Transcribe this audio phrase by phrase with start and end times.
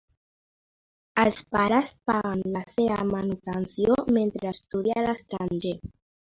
[1.23, 5.79] Els pares paguen la seva manutenció mentre estudia a l'estranger.